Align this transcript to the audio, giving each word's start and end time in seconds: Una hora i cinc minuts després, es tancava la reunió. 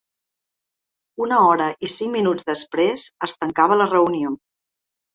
Una 1.25 1.37
hora 1.51 1.69
i 1.87 1.91
cinc 1.97 2.13
minuts 2.15 2.49
després, 2.51 3.07
es 3.31 3.39
tancava 3.45 3.81
la 3.85 3.91
reunió. 3.97 4.37